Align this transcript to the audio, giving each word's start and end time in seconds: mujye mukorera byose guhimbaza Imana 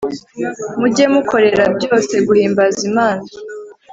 mujye 0.79 1.05
mukorera 1.13 1.65
byose 1.77 2.13
guhimbaza 2.27 2.79
Imana 2.89 3.25